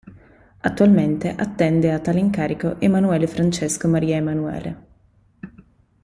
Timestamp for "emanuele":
4.15-4.77